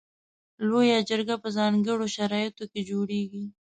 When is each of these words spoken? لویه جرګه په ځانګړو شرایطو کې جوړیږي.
لویه 0.69 0.97
جرګه 1.09 1.35
په 1.43 1.49
ځانګړو 1.57 2.05
شرایطو 2.15 2.63
کې 2.71 2.81
جوړیږي. 2.89 3.45